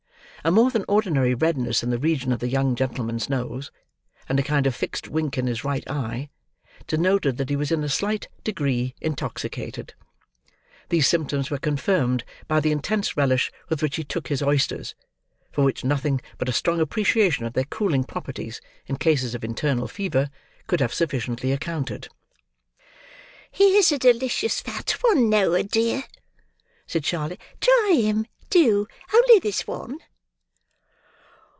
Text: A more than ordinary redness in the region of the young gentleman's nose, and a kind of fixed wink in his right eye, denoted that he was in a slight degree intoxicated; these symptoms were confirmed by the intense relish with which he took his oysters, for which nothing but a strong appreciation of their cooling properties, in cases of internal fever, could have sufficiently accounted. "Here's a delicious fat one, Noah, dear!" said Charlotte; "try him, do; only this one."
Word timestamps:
A 0.43 0.49
more 0.49 0.71
than 0.71 0.85
ordinary 0.87 1.35
redness 1.35 1.83
in 1.83 1.91
the 1.91 1.99
region 1.99 2.31
of 2.31 2.39
the 2.39 2.47
young 2.49 2.75
gentleman's 2.75 3.29
nose, 3.29 3.69
and 4.27 4.39
a 4.39 4.41
kind 4.41 4.65
of 4.65 4.73
fixed 4.73 5.07
wink 5.07 5.37
in 5.37 5.45
his 5.45 5.63
right 5.63 5.87
eye, 5.87 6.31
denoted 6.87 7.37
that 7.37 7.51
he 7.51 7.55
was 7.55 7.71
in 7.71 7.83
a 7.83 7.87
slight 7.89 8.27
degree 8.43 8.95
intoxicated; 8.99 9.93
these 10.89 11.05
symptoms 11.05 11.51
were 11.51 11.59
confirmed 11.59 12.23
by 12.47 12.59
the 12.59 12.71
intense 12.71 13.15
relish 13.15 13.51
with 13.69 13.83
which 13.83 13.97
he 13.97 14.03
took 14.03 14.29
his 14.29 14.41
oysters, 14.41 14.95
for 15.51 15.63
which 15.63 15.85
nothing 15.85 16.19
but 16.39 16.49
a 16.49 16.53
strong 16.53 16.81
appreciation 16.81 17.45
of 17.45 17.53
their 17.53 17.65
cooling 17.65 18.03
properties, 18.03 18.61
in 18.87 18.95
cases 18.95 19.35
of 19.35 19.43
internal 19.43 19.87
fever, 19.87 20.31
could 20.65 20.79
have 20.79 20.91
sufficiently 20.91 21.51
accounted. 21.51 22.09
"Here's 23.51 23.91
a 23.91 23.99
delicious 23.99 24.59
fat 24.59 24.89
one, 25.01 25.29
Noah, 25.29 25.61
dear!" 25.61 26.05
said 26.87 27.05
Charlotte; 27.05 27.39
"try 27.61 27.91
him, 27.95 28.25
do; 28.49 28.87
only 29.13 29.37
this 29.37 29.67
one." 29.67 29.99